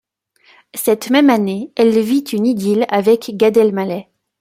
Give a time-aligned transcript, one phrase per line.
[0.73, 4.07] Cette même année, elle vit une idylle avec Gad Elmaleh.